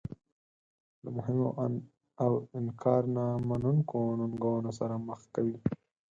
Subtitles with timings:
[1.03, 1.47] له مهمو
[2.25, 5.57] او انکار نه منونکو ننګونو سره مخ کوي.